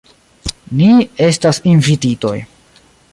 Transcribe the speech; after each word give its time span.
Ni 0.79 0.87
estas 1.27 1.61
invititoj. 1.75 2.35